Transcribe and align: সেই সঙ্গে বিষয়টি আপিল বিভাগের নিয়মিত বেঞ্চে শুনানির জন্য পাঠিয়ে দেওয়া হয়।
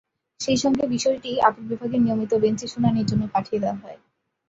সেই 0.39 0.57
সঙ্গে 0.57 0.83
বিষয়টি 0.87 1.31
আপিল 1.47 1.65
বিভাগের 1.69 2.01
নিয়মিত 2.01 2.31
বেঞ্চে 2.43 2.67
শুনানির 2.67 3.09
জন্য 3.11 3.23
পাঠিয়ে 3.33 3.61
দেওয়া 3.63 3.81
হয়। 3.83 3.97